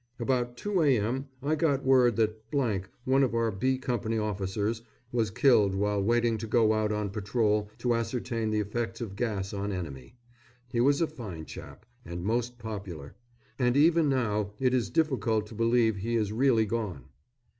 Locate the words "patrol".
7.11-7.69